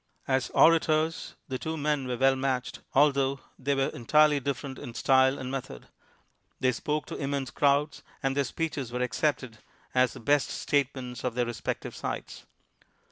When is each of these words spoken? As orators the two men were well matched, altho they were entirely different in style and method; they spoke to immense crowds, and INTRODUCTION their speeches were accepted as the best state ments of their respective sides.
As 0.27 0.49
orators 0.55 1.35
the 1.47 1.59
two 1.59 1.77
men 1.77 2.07
were 2.07 2.17
well 2.17 2.35
matched, 2.35 2.79
altho 2.95 3.39
they 3.59 3.75
were 3.75 3.89
entirely 3.89 4.39
different 4.39 4.79
in 4.79 4.95
style 4.95 5.37
and 5.37 5.51
method; 5.51 5.89
they 6.59 6.71
spoke 6.71 7.05
to 7.05 7.15
immense 7.17 7.51
crowds, 7.51 7.99
and 8.23 8.31
INTRODUCTION 8.31 8.33
their 8.33 8.43
speeches 8.43 8.91
were 8.91 9.01
accepted 9.03 9.59
as 9.93 10.13
the 10.13 10.19
best 10.19 10.49
state 10.49 10.95
ments 10.95 11.23
of 11.23 11.35
their 11.35 11.45
respective 11.45 11.95
sides. 11.95 12.47